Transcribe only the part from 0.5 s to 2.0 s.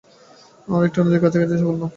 আমরা একটা নদীর কাছাকাছি এসে পড়লাম!